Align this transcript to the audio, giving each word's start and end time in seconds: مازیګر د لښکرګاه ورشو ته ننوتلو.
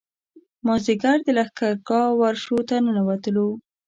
مازیګر 0.65 1.17
د 1.25 1.27
لښکرګاه 1.37 2.07
ورشو 2.21 2.57
ته 2.67 2.75
ننوتلو. 2.85 3.47